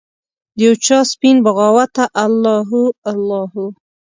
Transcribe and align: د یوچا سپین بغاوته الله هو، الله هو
د 0.57 0.59
یوچا 0.63 0.99
سپین 1.11 1.37
بغاوته 1.45 2.05
الله 2.23 2.57
هو، 2.69 2.83
الله 3.11 3.43
هو 3.53 3.65